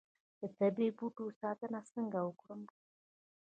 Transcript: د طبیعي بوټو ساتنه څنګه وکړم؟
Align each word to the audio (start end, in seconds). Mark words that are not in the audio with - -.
د 0.39 0.41
طبیعي 0.57 0.91
بوټو 0.97 1.25
ساتنه 1.41 1.79
څنګه 1.93 2.19
وکړم؟ 2.23 2.61